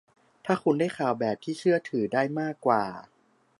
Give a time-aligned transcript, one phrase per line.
[0.45, 2.83] ถ้าคุณได้ข่าวแบบที่เชื่อถือได้มากว่า